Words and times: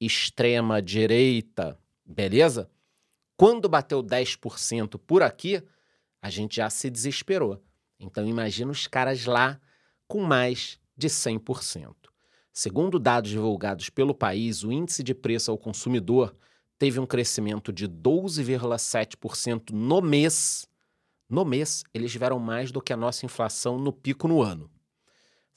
extrema 0.00 0.82
direita, 0.82 1.78
beleza? 2.04 2.68
Quando 3.36 3.68
bateu 3.68 4.02
10% 4.02 4.98
por 4.98 5.22
aqui, 5.22 5.62
a 6.20 6.28
gente 6.28 6.56
já 6.56 6.68
se 6.68 6.90
desesperou. 6.90 7.62
Então 7.98 8.26
imagina 8.26 8.70
os 8.70 8.86
caras 8.86 9.24
lá 9.24 9.60
com 10.08 10.20
mais 10.22 10.78
de 10.96 11.08
100%. 11.08 11.94
Segundo 12.52 12.98
dados 12.98 13.30
divulgados 13.30 13.88
pelo 13.88 14.14
país, 14.14 14.64
o 14.64 14.72
índice 14.72 15.02
de 15.02 15.14
preço 15.14 15.50
ao 15.50 15.58
consumidor 15.58 16.34
teve 16.80 16.98
um 16.98 17.06
crescimento 17.06 17.72
de 17.72 17.86
12,7% 17.86 19.70
no 19.70 20.02
mês. 20.02 20.66
No 21.28 21.44
mês, 21.44 21.84
eles 21.94 22.10
tiveram 22.10 22.40
mais 22.40 22.72
do 22.72 22.82
que 22.82 22.92
a 22.92 22.96
nossa 22.96 23.24
inflação 23.24 23.78
no 23.78 23.92
pico 23.92 24.26
no 24.26 24.42
ano 24.42 24.68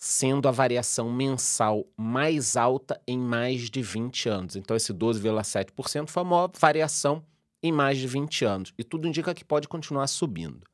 sendo 0.06 0.50
a 0.50 0.52
variação 0.52 1.10
mensal 1.10 1.88
mais 1.96 2.58
alta 2.58 3.02
em 3.08 3.18
mais 3.18 3.70
de 3.70 3.82
20 3.82 4.28
anos. 4.28 4.56
Então, 4.58 4.76
esse 4.76 4.94
12,7% 4.94 6.10
foi 6.10 6.22
a 6.22 6.26
maior 6.26 6.52
variação 6.60 7.26
em 7.64 7.72
mais 7.72 7.98
de 7.98 8.06
20 8.06 8.44
anos. 8.44 8.73
E 8.78 8.83
tudo 8.83 9.08
indica 9.08 9.33
que 9.33 9.45
pode 9.45 9.66
continuar 9.66 10.08
subindo. 10.08 10.67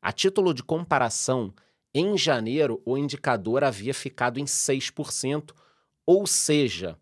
A 0.00 0.12
título 0.12 0.54
de 0.54 0.62
comparação, 0.62 1.52
em 1.92 2.16
janeiro, 2.16 2.80
o 2.84 2.96
indicador 2.96 3.64
havia 3.64 3.92
ficado 3.92 4.38
em 4.38 4.44
6%, 4.44 5.50
ou 6.06 6.24
seja, 6.24 6.96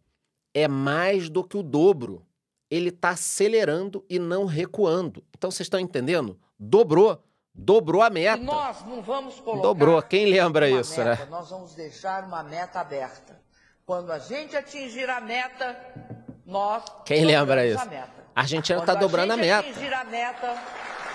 é 0.54 0.66
mais 0.66 1.28
do 1.28 1.44
que 1.44 1.58
o 1.58 1.62
dobro. 1.62 2.26
Ele 2.70 2.88
está 2.88 3.10
acelerando 3.10 4.04
e 4.08 4.18
não 4.18 4.44
recuando. 4.44 5.22
Então, 5.36 5.50
vocês 5.50 5.66
estão 5.66 5.78
entendendo? 5.78 6.38
Dobrou 6.58 7.22
dobrou 7.56 8.02
a 8.02 8.10
meta. 8.10 8.42
E 8.42 8.44
nós 8.44 8.84
não 8.84 9.00
vamos 9.00 9.40
colocar. 9.40 9.62
Dobrou. 9.62 10.02
Quem 10.02 10.26
lembra 10.26 10.68
isso, 10.68 10.98
meta, 10.98 11.24
né? 11.24 11.28
Nós 11.30 11.48
vamos 11.50 11.74
deixar 11.74 12.24
uma 12.24 12.42
meta 12.42 12.80
aberta. 12.80 13.40
Quando 13.84 14.10
a 14.10 14.18
gente 14.18 14.56
atingir 14.56 15.08
a 15.08 15.20
meta, 15.20 15.76
nós. 16.44 16.84
Quem 17.04 17.24
lembra 17.24 17.66
isso? 17.66 17.82
A, 18.34 18.40
Argentina 18.40 18.80
está 18.80 18.94
dobrando 18.94 19.32
a, 19.32 19.36
meta. 19.36 19.68
Atingir 19.70 19.94
a 19.94 20.04
meta, 20.04 20.62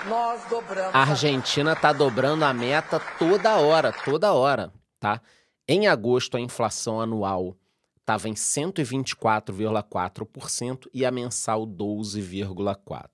nós 0.07 0.41
dobramos. 0.50 0.95
A 0.95 1.00
Argentina 1.00 1.73
está 1.73 1.94
dobrando 1.94 2.44
a 2.44 2.53
meta 2.53 3.00
toda 3.19 3.57
hora, 3.57 3.94
toda 3.94 4.34
hora, 4.34 4.72
tá? 5.00 5.22
Em 5.67 5.88
agosto, 5.88 6.38
a 6.38 6.40
inflação 6.40 7.00
anual 7.00 7.56
estava 8.01 8.28
em 8.28 8.34
124,4% 8.34 10.89
e 10.94 11.06
a 11.06 11.12
mensal 11.12 11.66
12,4%. 11.66 13.07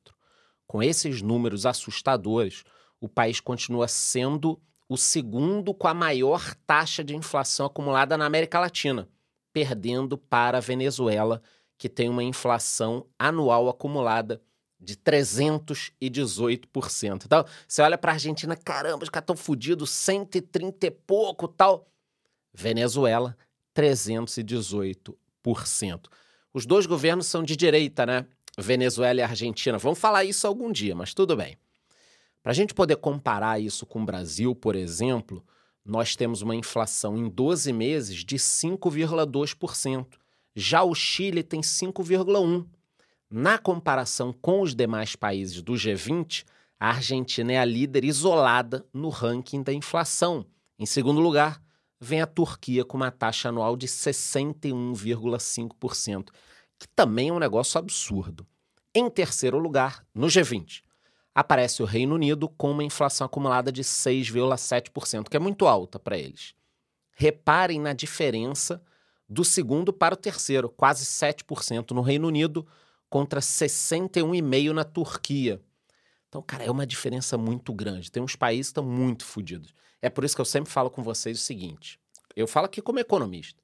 Com 0.66 0.82
esses 0.82 1.22
números 1.22 1.64
assustadores, 1.66 2.64
o 3.00 3.08
país 3.08 3.40
continua 3.40 3.88
sendo 3.88 4.60
o 4.90 4.98
segundo 4.98 5.74
com 5.74 5.88
a 5.88 5.94
maior 5.94 6.54
taxa 6.66 7.02
de 7.04 7.16
inflação 7.16 7.68
acumulada 7.68 8.18
na 8.18 8.26
América 8.26 8.60
Latina, 8.60 9.08
perdendo 9.54 10.18
para 10.18 10.58
a 10.58 10.62
Venezuela, 10.62 11.42
que 11.78 11.90
tem 11.90 12.10
uma 12.10 12.24
inflação 12.24 13.06
anual 13.20 13.70
acumulada 13.70 14.42
de 14.80 14.96
318%. 14.96 17.26
Então, 17.26 17.44
você 17.68 17.82
olha 17.82 17.98
para 17.98 18.12
a 18.12 18.16
Argentina, 18.16 18.56
caramba, 18.56 19.04
os 19.04 19.10
caras 19.10 19.24
estão 19.24 19.36
fodidos, 19.36 19.90
130 19.90 20.88
e 20.88 20.92
pouco 20.92 21.48
tal. 21.48 21.88
Venezuela, 22.54 23.36
318%. 23.78 26.10
Os 26.52 26.66
dois 26.66 26.88
governos 26.88 27.28
são 27.28 27.44
de 27.44 27.56
direita, 27.56 28.04
né? 28.06 28.26
Venezuela 28.58 29.20
e 29.20 29.24
Argentina. 29.24 29.78
Vamos 29.78 30.00
falar 30.00 30.26
isso 30.26 30.48
algum 30.48 30.72
dia, 30.72 30.96
mas 30.96 31.14
tudo 31.14 31.36
bem. 31.36 31.56
Para 32.42 32.54
a 32.54 32.56
gente 32.56 32.74
poder 32.74 32.96
comparar 32.96 33.60
isso 33.60 33.86
com 33.86 34.02
o 34.02 34.06
Brasil, 34.06 34.56
por 34.56 34.76
exemplo, 34.76 35.46
nós 35.86 36.16
temos 36.16 36.42
uma 36.42 36.56
inflação 36.56 37.16
em 37.16 37.30
12 37.30 37.72
meses 37.72 38.26
de 38.26 38.38
5,2%. 38.38 40.08
Já 40.56 40.82
o 40.82 40.96
Chile 40.96 41.44
tem 41.44 41.62
5,1%. 41.62 42.66
Na 43.30 43.58
comparação 43.58 44.32
com 44.34 44.62
os 44.62 44.74
demais 44.74 45.14
países 45.16 45.62
do 45.62 45.74
G20, 45.74 46.46
a 46.80 46.92
Argentina 46.92 47.54
é 47.54 47.60
a 47.60 47.66
líder 47.66 48.06
isolada 48.06 48.86
no 48.94 49.10
ranking 49.10 49.62
da 49.62 49.74
inflação. 49.74 50.46
Em 50.80 50.86
segundo 50.86 51.20
lugar, 51.20 51.62
vem 52.00 52.22
a 52.22 52.28
Turquia 52.28 52.86
com 52.86 52.98
uma 52.98 53.12
taxa 53.12 53.50
anual 53.50 53.76
de 53.76 53.88
61,5%, 53.88 56.30
que 56.80 56.88
também 56.90 57.30
é 57.30 57.34
um 57.34 57.40
negócio 57.40 57.80
absurdo. 57.80 58.46
Em 58.94 59.10
terceiro 59.10 59.58
lugar, 59.58 60.06
no 60.14 60.28
G20, 60.28 60.84
aparece 61.34 61.82
o 61.84 61.86
Reino 61.86 62.16
Unido 62.16 62.50
com 62.50 62.72
uma 62.72 62.84
inflação 62.84 63.26
acumulada 63.26 63.72
de 63.72 63.84
6,7%, 63.84 65.30
que 65.30 65.38
é 65.38 65.40
muito 65.40 65.68
alta 65.68 66.00
para 66.00 66.18
eles. 66.18 66.54
Reparem 67.12 67.80
na 67.80 67.94
diferença 67.94 68.82
do 69.30 69.44
segundo 69.44 69.92
para 69.92 70.14
o 70.14 70.18
terceiro, 70.18 70.70
quase 70.70 71.06
7% 71.06 71.92
no 71.92 72.02
Reino 72.02 72.28
Unido 72.28 72.66
contra 73.10 73.40
61,5% 73.40 74.72
na 74.72 74.84
Turquia. 74.84 75.62
Então, 76.28 76.42
cara, 76.42 76.64
é 76.64 76.72
uma 76.72 76.86
diferença 76.86 77.38
muito 77.38 77.74
grande. 77.74 78.12
Tem 78.12 78.22
uns 78.22 78.36
países 78.36 78.68
que 78.68 78.80
estão 78.80 78.86
muito 78.86 79.26
fodidos. 79.26 79.74
É 80.02 80.10
por 80.10 80.24
isso 80.24 80.36
que 80.36 80.42
eu 80.42 80.46
sempre 80.46 80.72
falo 80.72 80.90
com 80.90 81.02
vocês 81.02 81.40
o 81.40 81.42
seguinte: 81.42 82.00
eu 82.36 82.48
falo 82.48 82.66
aqui 82.66 82.82
como 82.82 83.00
economista. 83.00 83.64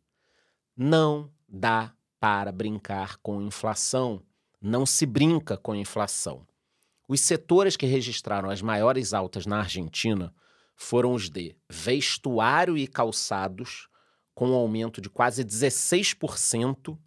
Não 0.75 1.31
dá 1.47 1.93
para 2.19 2.51
brincar 2.51 3.17
com 3.17 3.41
inflação. 3.41 4.23
Não 4.61 4.85
se 4.85 5.05
brinca 5.05 5.57
com 5.57 5.75
inflação. 5.75 6.47
Os 7.07 7.19
setores 7.19 7.75
que 7.75 7.85
registraram 7.85 8.49
as 8.49 8.61
maiores 8.61 9.13
altas 9.13 9.45
na 9.45 9.59
Argentina 9.59 10.33
foram 10.75 11.13
os 11.13 11.29
de 11.29 11.55
vestuário 11.69 12.77
e 12.77 12.87
calçados, 12.87 13.89
com 14.33 14.49
um 14.49 14.55
aumento 14.55 14.99
de 14.99 15.09
quase 15.09 15.43
16%, 15.43 16.97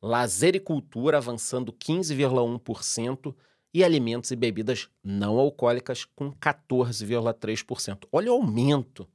lazer 0.00 0.54
e 0.54 0.60
cultura 0.60 1.16
avançando 1.16 1.72
15,1% 1.72 3.34
e 3.72 3.82
alimentos 3.82 4.30
e 4.30 4.36
bebidas 4.36 4.88
não 5.02 5.38
alcoólicas 5.38 6.04
com 6.04 6.32
14,3%. 6.32 8.06
Olha 8.12 8.32
o 8.32 8.36
aumento 8.36 9.08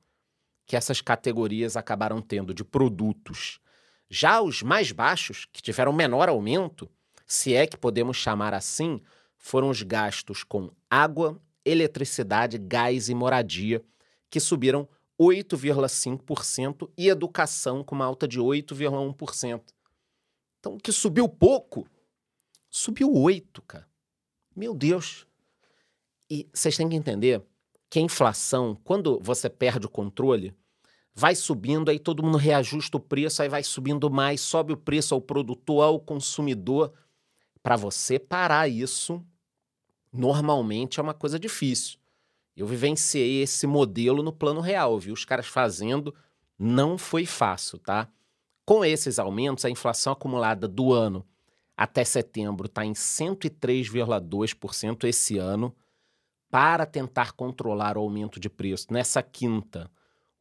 que 0.66 0.76
essas 0.76 1.00
categorias 1.00 1.78
acabaram 1.78 2.22
tendo 2.22 2.54
de 2.54 2.64
produtos. 2.64 3.60
Já 4.10 4.42
os 4.42 4.62
mais 4.62 4.92
baixos, 4.92 5.46
que 5.52 5.62
tiveram 5.62 5.94
menor 5.94 6.28
aumento, 6.28 6.90
se 7.26 7.54
é 7.54 7.66
que 7.68 7.78
podemos 7.78 8.18
chamar 8.18 8.54
assim, 8.54 9.02
foram 9.38 9.70
os 9.70 9.82
gastos 9.82 10.44
com 10.44 10.72
água, 10.90 11.42
eletricidade, 11.64 12.58
gás 12.58 13.10
e 13.10 13.16
moradia, 13.16 13.84
que 14.30 14.40
subiram 14.40 14.88
8,5% 15.20 16.90
e 16.98 17.10
educação 17.10 17.84
com 17.84 17.96
uma 17.96 18.06
alta 18.06 18.28
de 18.28 18.40
8,1%. 18.40 19.62
Então, 20.60 20.76
o 20.76 20.78
que 20.78 20.92
subiu 20.92 21.30
pouco, 21.30 21.88
subiu 22.70 23.14
8, 23.14 23.62
cara. 23.62 23.88
Meu 24.58 24.74
Deus. 24.74 25.28
E 26.28 26.50
vocês 26.52 26.76
têm 26.76 26.90
que 26.90 26.96
entender 26.96 27.44
que 27.92 28.00
a 28.00 28.02
inflação, 28.02 28.76
quando 28.84 29.20
você 29.22 29.48
perde 29.48 29.86
o 29.86 29.90
controle, 29.90 30.52
vai 31.14 31.36
subindo, 31.36 31.90
aí 31.90 32.00
todo 32.00 32.24
mundo 32.24 32.40
reajusta 32.40 32.98
o 32.98 33.00
preço, 33.00 33.44
aí 33.44 33.50
vai 33.50 33.62
subindo 33.62 34.10
mais, 34.10 34.42
sobe 34.42 34.74
o 34.74 34.78
preço 34.78 35.14
ao 35.14 35.22
produtor, 35.22 35.84
ao 35.84 36.00
consumidor. 36.00 36.92
Para 37.62 37.76
você 37.76 38.18
parar 38.18 38.68
isso, 38.68 39.24
normalmente 40.12 41.00
é 41.00 41.04
uma 41.04 41.14
coisa 41.14 41.38
difícil. 41.38 42.00
Eu 42.56 42.66
vivenciei 42.66 43.44
esse 43.44 43.68
modelo 43.68 44.24
no 44.24 44.34
plano 44.34 44.60
real, 44.60 44.98
viu? 44.98 45.14
Os 45.14 45.24
caras 45.24 45.46
fazendo, 45.46 46.16
não 46.58 46.98
foi 46.98 47.28
fácil, 47.28 47.78
tá? 47.78 48.10
Com 48.66 48.84
esses 48.84 49.20
aumentos, 49.20 49.66
a 49.66 49.70
inflação 49.70 50.14
acumulada 50.14 50.68
do 50.68 50.92
ano 50.92 51.24
até 51.78 52.04
setembro 52.04 52.66
está 52.66 52.84
em 52.84 52.92
103,2% 52.94 55.04
esse 55.04 55.38
ano. 55.38 55.76
Para 56.50 56.88
tentar 56.88 57.34
controlar 57.34 57.98
o 57.98 58.02
aumento 58.02 58.40
de 58.40 58.50
preço, 58.50 58.88
nessa 58.90 59.22
quinta, 59.22 59.92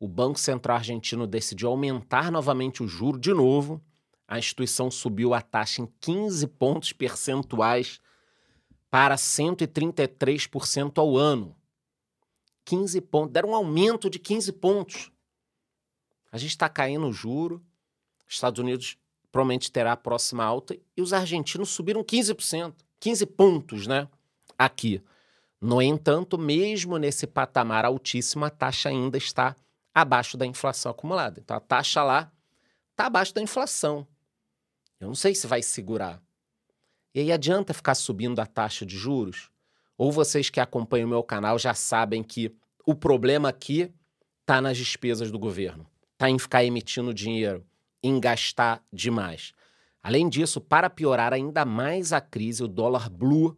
o 0.01 0.09
Banco 0.09 0.39
Central 0.39 0.79
Argentino 0.79 1.27
decidiu 1.27 1.69
aumentar 1.69 2.31
novamente 2.31 2.83
o 2.83 2.89
juro 2.89 3.19
de 3.19 3.35
novo. 3.35 3.85
A 4.27 4.39
instituição 4.39 4.91
subiu 4.91 5.35
a 5.35 5.43
taxa 5.43 5.83
em 5.83 5.87
15 6.01 6.47
pontos 6.47 6.91
percentuais 6.93 8.01
para 8.91 9.17
133% 9.17 10.97
ao 10.97 11.19
ano. 11.19 11.55
15 12.65 13.01
pontos, 13.03 13.33
deram 13.33 13.51
um 13.51 13.55
aumento 13.55 14.09
de 14.09 14.19
15 14.19 14.53
pontos. 14.53 15.13
A 16.33 16.39
gente 16.39 16.51
está 16.51 16.69
caindo 16.69 17.07
o 17.07 17.13
juro, 17.13 17.65
Estados 18.27 18.59
Unidos 18.59 18.99
provavelmente 19.37 19.71
terá 19.71 19.93
a 19.93 19.97
próxima 19.99 20.43
alta 20.43 20.75
e 20.97 21.03
os 21.03 21.13
argentinos 21.13 21.69
subiram 21.69 22.03
15%, 22.03 22.73
15 22.99 23.27
pontos, 23.27 23.87
né? 23.87 24.09
Aqui. 24.59 25.03
No 25.61 25.83
entanto, 25.83 26.39
mesmo 26.39 26.97
nesse 26.97 27.27
patamar 27.27 27.85
altíssimo, 27.85 28.47
a 28.47 28.51
taxa 28.51 28.89
ainda 28.89 29.19
está 29.19 29.55
abaixo 29.95 30.39
da 30.39 30.47
inflação 30.47 30.91
acumulada. 30.91 31.39
Então 31.39 31.55
a 31.55 31.61
taxa 31.61 32.03
lá 32.03 32.33
está 32.93 33.09
abaixo 33.09 33.35
da 33.35 33.43
inflação. 33.43 34.07
Eu 34.99 35.09
não 35.09 35.15
sei 35.15 35.35
se 35.35 35.47
vai 35.47 35.61
segurar. 35.61 36.19
E 37.15 37.21
aí 37.21 37.31
adianta 37.31 37.75
ficar 37.75 37.95
subindo 37.95 38.41
a 38.41 38.47
taxa 38.47 38.87
de 38.87 38.97
juros? 38.97 39.51
Ou 39.99 40.11
vocês 40.11 40.49
que 40.49 40.61
acompanham 40.61 41.09
o 41.09 41.11
meu 41.11 41.23
canal 41.23 41.59
já 41.59 41.75
sabem 41.75 42.23
que 42.23 42.57
o 42.87 42.95
problema 42.95 43.51
aqui 43.51 43.93
está 44.41 44.63
nas 44.63 44.79
despesas 44.79 45.31
do 45.31 45.39
governo, 45.39 45.87
está 46.15 46.31
em 46.31 46.39
ficar 46.39 46.65
emitindo 46.65 47.13
dinheiro, 47.13 47.67
em 48.07 48.21
gastar 48.21 48.83
demais. 48.93 49.53
Além 50.03 50.29
disso, 50.29 50.61
para 50.61 50.89
piorar 50.89 51.33
ainda 51.33 51.65
mais 51.65 52.13
a 52.13 52.21
crise, 52.21 52.63
o 52.63 52.69
dólar 52.69 53.11
blue, 53.11 53.57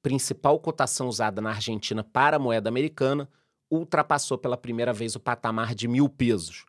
principal 0.00 0.58
cotação 0.60 1.08
usada 1.08 1.40
na 1.40 1.50
Argentina 1.50 2.04
para 2.04 2.36
a 2.36 2.38
moeda 2.38 2.68
americana, 2.68 3.28
ultrapassou 3.70 4.38
pela 4.38 4.56
primeira 4.56 4.92
vez 4.92 5.16
o 5.16 5.20
patamar 5.20 5.74
de 5.74 5.88
mil 5.88 6.08
pesos. 6.08 6.64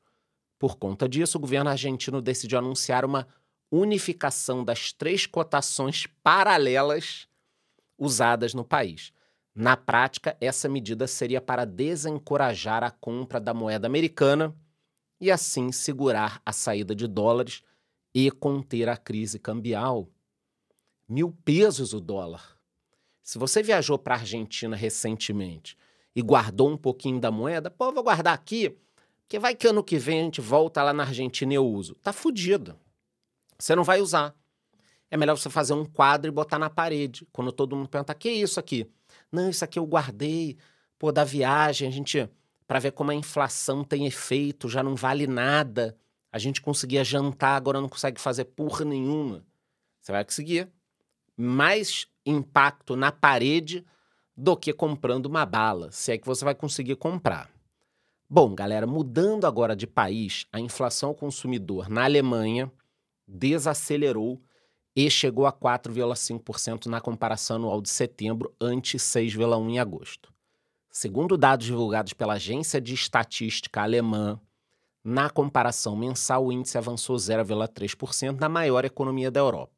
Por 0.58 0.78
conta 0.78 1.08
disso, 1.08 1.38
o 1.38 1.42
governo 1.42 1.70
argentino 1.70 2.22
decidiu 2.22 2.58
anunciar 2.58 3.06
uma 3.06 3.28
unificação 3.70 4.64
das 4.64 4.94
três 4.94 5.26
cotações 5.26 6.08
paralelas 6.24 7.28
usadas 7.98 8.54
no 8.54 8.64
país. 8.64 9.12
Na 9.54 9.76
prática, 9.76 10.36
essa 10.40 10.68
medida 10.68 11.06
seria 11.06 11.42
para 11.42 11.66
desencorajar 11.66 12.84
a 12.84 12.90
compra 12.90 13.40
da 13.40 13.54
moeda 13.54 13.86
americana 13.86 14.56
e 15.24 15.32
assim 15.32 15.72
segurar 15.72 16.42
a 16.46 16.52
saída 16.52 16.94
de 16.94 17.08
dólares 17.08 17.64
e 18.14 18.30
conter 18.30 18.90
a 18.90 18.98
crise 18.98 19.40
cambial. 19.40 20.10
Mil 21.08 21.32
pesos 21.46 21.94
o 21.94 22.02
dólar. 22.02 22.60
Se 23.22 23.38
você 23.38 23.64
viajou 23.64 23.98
para 23.98 24.16
a 24.16 24.18
Argentina 24.20 24.76
recentemente 24.76 25.78
e 26.14 26.22
guardou 26.22 26.70
um 26.70 26.76
pouquinho 26.76 27.22
da 27.22 27.32
moeda, 27.32 27.72
pô, 27.72 27.90
vou 27.94 28.04
guardar 28.04 28.34
aqui, 28.34 28.78
porque 29.22 29.40
vai 29.40 29.56
que 29.56 29.66
ano 29.66 29.82
que 29.82 29.98
vem 29.98 30.20
a 30.20 30.24
gente 30.24 30.42
volta 30.42 30.84
lá 30.84 30.92
na 30.92 31.04
Argentina 31.04 31.54
e 31.54 31.56
eu 31.56 31.66
uso. 31.66 31.96
Tá 31.96 32.12
fudido. 32.12 32.78
Você 33.58 33.74
não 33.78 33.84
vai 33.86 34.02
usar. 34.02 34.36
É 35.10 35.16
melhor 35.16 35.38
você 35.38 35.50
fazer 35.50 35.74
um 35.74 35.86
quadro 35.86 36.30
e 36.30 36.34
botar 36.34 36.60
na 36.60 36.70
parede. 36.70 37.26
Quando 37.32 37.54
todo 37.54 37.78
mundo 37.78 37.88
pergunta, 37.88 38.14
que 38.14 38.28
é 38.28 38.34
isso 38.34 38.60
aqui? 38.60 38.86
Não, 39.32 39.50
isso 39.50 39.64
aqui 39.64 39.80
eu 39.80 39.86
guardei, 39.86 40.58
pô, 41.00 41.14
da 41.14 41.24
viagem, 41.24 41.88
a 41.88 41.92
gente, 41.92 42.30
para 42.74 42.80
ver 42.80 42.94
como 42.94 43.12
a 43.12 43.14
inflação 43.14 43.84
tem 43.84 44.08
efeito, 44.08 44.68
já 44.68 44.82
não 44.82 44.96
vale 44.96 45.28
nada. 45.28 45.96
A 46.32 46.40
gente 46.40 46.60
conseguia 46.60 47.04
jantar, 47.04 47.56
agora 47.56 47.80
não 47.80 47.88
consegue 47.88 48.20
fazer 48.20 48.46
porra 48.46 48.84
nenhuma. 48.84 49.46
Você 50.02 50.12
vai 50.12 50.26
conseguir 50.26 50.68
mais 51.38 52.08
impacto 52.26 52.96
na 52.96 53.12
parede 53.12 53.86
do 54.36 54.58
que 54.58 54.74
comprando 54.74 55.28
uma 55.28 55.46
bala, 55.46 55.92
se 55.92 56.14
é 56.14 56.18
que 56.18 56.26
você 56.26 56.44
vai 56.44 56.56
conseguir 56.56 56.96
comprar. 56.96 57.48
Bom, 58.28 58.56
galera, 58.56 58.88
mudando 58.88 59.46
agora 59.46 59.76
de 59.76 59.86
país, 59.86 60.48
a 60.52 60.60
inflação 60.60 61.10
ao 61.10 61.16
consumidor 61.16 61.88
na 61.88 62.06
Alemanha 62.06 62.72
desacelerou 63.28 64.42
e 64.96 65.12
chegou 65.12 65.46
a 65.46 65.54
4,5% 65.54 66.88
na 66.88 67.00
comparação 67.00 67.58
anual 67.58 67.84
de 67.84 67.90
setembro, 67.92 68.52
ante 68.60 68.98
6,1% 68.98 69.70
em 69.70 69.78
agosto. 69.78 70.33
Segundo 70.96 71.36
dados 71.36 71.66
divulgados 71.66 72.14
pela 72.14 72.34
Agência 72.34 72.80
de 72.80 72.94
Estatística 72.94 73.82
Alemã, 73.82 74.40
na 75.04 75.28
comparação 75.28 75.96
mensal, 75.96 76.46
o 76.46 76.52
índice 76.52 76.78
avançou 76.78 77.16
0,3% 77.16 78.40
na 78.40 78.48
maior 78.48 78.86
economia 78.86 79.32
da 79.32 79.40
Europa. 79.40 79.74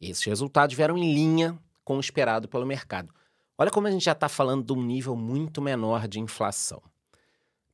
Esses 0.00 0.24
resultados 0.24 0.74
vieram 0.74 0.98
em 0.98 1.14
linha 1.14 1.56
com 1.84 1.96
o 1.96 2.00
esperado 2.00 2.48
pelo 2.48 2.66
mercado. 2.66 3.14
Olha 3.56 3.70
como 3.70 3.86
a 3.86 3.90
gente 3.92 4.04
já 4.04 4.10
está 4.12 4.28
falando 4.28 4.66
de 4.66 4.72
um 4.72 4.82
nível 4.82 5.14
muito 5.14 5.62
menor 5.62 6.08
de 6.08 6.18
inflação. 6.18 6.82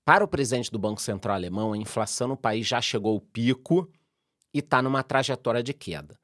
Para 0.05 0.23
o 0.23 0.29
presidente 0.29 0.71
do 0.71 0.79
Banco 0.79 1.01
Central 1.01 1.37
alemão, 1.37 1.73
a 1.73 1.79
inflação 1.79 2.29
no 2.29 2.37
país 2.37 2.67
já 2.67 2.83
chegou 2.83 3.15
ao 3.15 3.21
pico 3.21 3.91
e 4.53 4.59
está 4.59 4.83
numa 4.83 5.03
trajetória 5.03 5.63
de 5.63 5.73
queda. 5.73 6.19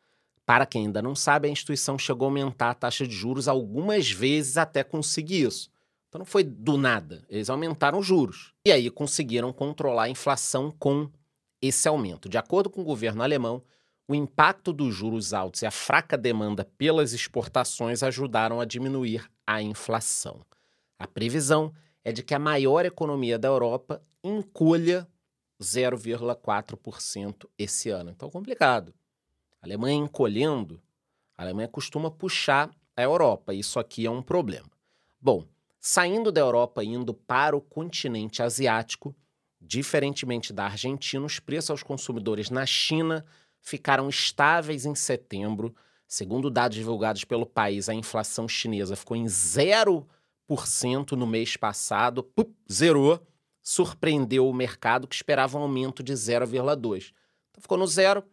Para 0.45 0.67
quem 0.67 0.85
ainda 0.85 1.01
não 1.01 1.15
sabe, 1.15 1.49
a 1.49 1.51
instituição 1.51 1.99
chegou 1.99 2.27
a 2.27 2.29
aumentar 2.29 2.69
a 2.69 2.75
taxa 2.75 3.07
de 3.07 3.15
juros 3.15 3.49
algumas 3.49 4.11
vezes 4.11 4.59
até 4.59 4.85
conseguir 4.85 5.47
isso. 5.47 5.71
Então 6.11 6.19
não 6.19 6.27
foi 6.27 6.43
do 6.43 6.77
nada, 6.77 7.25
eles 7.29 7.49
aumentaram 7.49 8.01
os 8.01 8.07
juros. 8.07 8.53
E 8.67 8.73
aí 8.73 8.91
conseguiram 8.91 9.53
controlar 9.53 10.05
a 10.05 10.09
inflação 10.09 10.69
com 10.77 11.09
esse 11.63 11.87
aumento. 11.87 12.29
De 12.29 12.37
acordo 12.37 12.69
com 12.69 12.81
o 12.81 12.85
governo 12.85 13.23
alemão, 13.23 13.63
o 14.09 14.15
impacto 14.15 14.73
dos 14.73 14.93
juros 14.93 15.33
altos 15.33 15.63
e 15.63 15.67
a 15.67 15.71
fraca 15.71 16.19
demanda 16.19 16.65
pelas 16.77 17.13
exportações 17.13 18.03
ajudaram 18.03 18.61
a 18.61 18.65
diminuir 18.65 19.31
a 19.47 19.63
inflação. 19.63 20.45
A 20.99 21.07
previsão 21.07 21.73
é 22.03 22.11
de 22.11 22.25
que 22.25 22.35
a 22.35 22.41
maior 22.41 22.85
economia 22.85 23.39
da 23.39 23.47
Europa 23.47 24.03
encolha 24.25 25.07
0,4% 25.63 27.49
esse 27.57 27.89
ano. 27.89 28.11
Então, 28.11 28.29
complicado. 28.29 28.93
A 29.63 29.67
Alemanha 29.67 29.97
encolhendo, 29.97 30.83
a 31.39 31.43
Alemanha 31.43 31.69
costuma 31.69 32.11
puxar 32.11 32.69
a 32.97 33.03
Europa. 33.03 33.55
Isso 33.55 33.79
aqui 33.79 34.07
é 34.07 34.11
um 34.11 34.23
problema. 34.23 34.69
Bom, 35.21 35.47
saindo 35.81 36.31
da 36.31 36.41
Europa 36.41 36.85
e 36.85 36.89
indo 36.89 37.15
para 37.15 37.57
o 37.57 37.61
continente 37.61 38.43
asiático, 38.43 39.17
diferentemente 39.61 40.53
da 40.53 40.65
Argentina, 40.65 41.25
os 41.25 41.41
preços 41.41 41.71
aos 41.71 41.83
consumidores 41.83 42.51
na 42.51 42.67
China 42.67 43.25
ficaram 43.61 44.09
estáveis 44.09 44.85
em 44.85 44.95
setembro. 44.95 45.75
Segundo 46.07 46.51
dados 46.51 46.77
divulgados 46.77 47.25
pelo 47.25 47.47
país, 47.47 47.89
a 47.89 47.95
inflação 47.95 48.47
chinesa 48.47 48.95
ficou 48.97 49.17
em 49.17 49.25
0% 49.25 50.07
no 51.13 51.27
mês 51.27 51.57
passado, 51.57 52.23
pup, 52.23 52.53
zerou, 52.71 53.27
surpreendeu 53.63 54.49
o 54.49 54.55
mercado 54.55 55.07
que 55.07 55.15
esperava 55.15 55.59
um 55.59 55.63
aumento 55.63 56.03
de 56.03 56.13
0,2%. 56.13 57.13
Então 57.51 57.63
ficou 57.63 57.79
no 57.79 57.87
zero, 57.87 58.25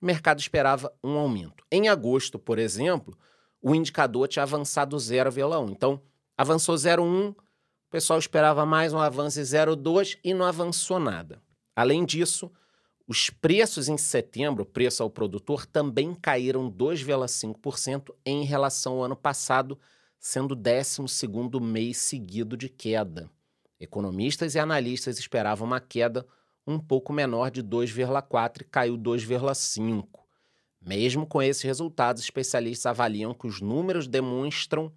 o 0.00 0.06
mercado 0.06 0.40
esperava 0.40 0.92
um 1.02 1.16
aumento. 1.16 1.64
Em 1.72 1.88
agosto, 1.88 2.38
por 2.38 2.58
exemplo, 2.58 3.16
o 3.62 3.74
indicador 3.74 4.28
tinha 4.28 4.42
avançado 4.42 4.96
0,1. 4.96 5.70
Então, 5.70 6.02
avançou 6.36 6.74
0,1, 6.74 7.30
o 7.30 7.36
pessoal 7.90 8.18
esperava 8.18 8.66
mais 8.66 8.92
um 8.92 8.98
avanço 8.98 9.38
de 9.38 9.46
0,2 9.46 10.18
e 10.24 10.34
não 10.34 10.44
avançou 10.44 10.98
nada. 10.98 11.40
Além 11.76 12.04
disso, 12.04 12.50
os 13.06 13.28
preços 13.28 13.88
em 13.88 13.98
setembro, 13.98 14.64
preço 14.64 15.02
ao 15.02 15.10
produtor, 15.10 15.66
também 15.66 16.14
caíram 16.14 16.70
2,5% 16.70 18.14
em 18.24 18.44
relação 18.44 18.94
ao 18.94 19.04
ano 19.04 19.16
passado, 19.16 19.78
sendo 20.18 20.52
o 20.52 20.56
12 20.56 21.02
mês 21.60 21.98
seguido 21.98 22.56
de 22.56 22.68
queda. 22.68 23.30
Economistas 23.78 24.54
e 24.54 24.58
analistas 24.58 25.18
esperavam 25.18 25.66
uma 25.66 25.80
queda 25.80 26.26
um 26.66 26.78
pouco 26.78 27.12
menor 27.12 27.50
de 27.50 27.62
2,4 27.62 28.62
e 28.62 28.64
caiu 28.64 28.96
2,5. 28.96 30.08
Mesmo 30.80 31.26
com 31.26 31.42
esses 31.42 31.62
resultados, 31.62 32.22
especialistas 32.22 32.86
avaliam 32.86 33.34
que 33.34 33.46
os 33.46 33.60
números 33.60 34.06
demonstram 34.06 34.92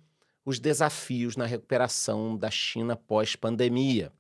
os 0.48 0.60
desafios 0.60 1.36
na 1.36 1.46
recuperação 1.46 2.38
da 2.38 2.50
China 2.50 2.96
pós-pandemia. 2.96 4.14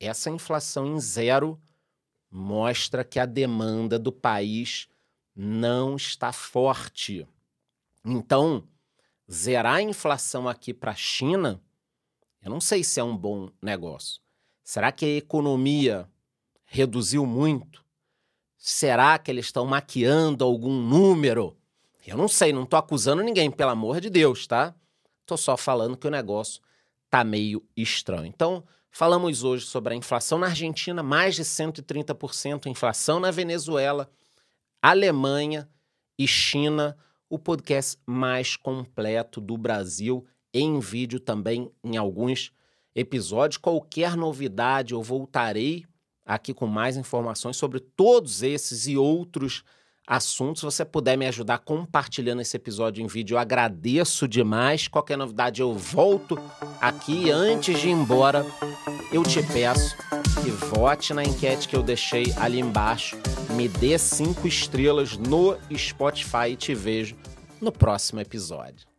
Essa 0.00 0.28
inflação 0.28 0.84
em 0.84 0.98
zero 0.98 1.62
mostra 2.28 3.04
que 3.04 3.20
a 3.20 3.24
demanda 3.24 3.96
do 3.96 4.10
país 4.10 4.88
não 5.32 5.94
está 5.94 6.32
forte. 6.32 7.24
Então, 8.04 8.66
zerar 9.30 9.76
a 9.76 9.82
inflação 9.82 10.48
aqui 10.48 10.74
para 10.74 10.90
a 10.90 10.96
China, 10.96 11.62
eu 12.42 12.50
não 12.50 12.60
sei 12.60 12.82
se 12.82 12.98
é 12.98 13.04
um 13.04 13.16
bom 13.16 13.48
negócio. 13.62 14.20
Será 14.64 14.90
que 14.90 15.04
a 15.04 15.16
economia 15.18 16.10
reduziu 16.64 17.24
muito? 17.24 17.84
Será 18.58 19.16
que 19.20 19.30
eles 19.30 19.46
estão 19.46 19.64
maquiando 19.64 20.42
algum 20.42 20.82
número? 20.82 21.56
Eu 22.04 22.16
não 22.16 22.26
sei, 22.26 22.52
não 22.52 22.64
estou 22.64 22.76
acusando 22.76 23.22
ninguém, 23.22 23.52
pelo 23.52 23.70
amor 23.70 24.00
de 24.00 24.10
Deus, 24.10 24.48
tá? 24.48 24.74
Estou 25.24 25.38
só 25.38 25.56
falando 25.56 25.96
que 25.96 26.06
o 26.06 26.10
negócio 26.10 26.60
tá 27.08 27.24
meio 27.24 27.66
estranho. 27.74 28.26
Então, 28.26 28.62
falamos 28.90 29.42
hoje 29.42 29.64
sobre 29.64 29.94
a 29.94 29.96
inflação 29.96 30.38
na 30.38 30.48
Argentina, 30.48 31.02
mais 31.02 31.34
de 31.34 31.42
130%, 31.42 32.66
inflação 32.66 33.18
na 33.18 33.30
Venezuela, 33.30 34.10
Alemanha 34.82 35.66
e 36.18 36.28
China, 36.28 36.94
o 37.30 37.38
podcast 37.38 37.98
mais 38.04 38.54
completo 38.54 39.40
do 39.40 39.56
Brasil, 39.56 40.26
em 40.52 40.78
vídeo 40.78 41.18
também 41.18 41.72
em 41.82 41.96
alguns 41.96 42.52
episódios. 42.94 43.56
Qualquer 43.56 44.14
novidade, 44.18 44.92
eu 44.92 45.02
voltarei 45.02 45.86
aqui 46.22 46.52
com 46.52 46.66
mais 46.66 46.98
informações 46.98 47.56
sobre 47.56 47.80
todos 47.80 48.42
esses 48.42 48.86
e 48.86 48.94
outros 48.94 49.64
assuntos. 50.06 50.60
Se 50.60 50.64
você 50.64 50.84
puder 50.84 51.16
me 51.16 51.26
ajudar 51.26 51.58
compartilhando 51.58 52.42
esse 52.42 52.56
episódio 52.56 53.02
em 53.02 53.06
vídeo, 53.06 53.34
eu 53.34 53.38
agradeço 53.38 54.28
demais. 54.28 54.88
Qualquer 54.88 55.16
novidade, 55.16 55.60
eu 55.60 55.74
volto 55.74 56.38
aqui. 56.80 57.30
Antes 57.30 57.80
de 57.80 57.88
ir 57.88 57.92
embora, 57.92 58.44
eu 59.12 59.22
te 59.22 59.42
peço 59.42 59.96
que 60.42 60.50
vote 60.50 61.14
na 61.14 61.24
enquete 61.24 61.68
que 61.68 61.76
eu 61.76 61.82
deixei 61.82 62.32
ali 62.36 62.60
embaixo. 62.60 63.16
Me 63.50 63.68
dê 63.68 63.98
cinco 63.98 64.46
estrelas 64.46 65.16
no 65.16 65.56
Spotify 65.76 66.50
e 66.50 66.56
te 66.56 66.74
vejo 66.74 67.16
no 67.60 67.72
próximo 67.72 68.20
episódio. 68.20 68.93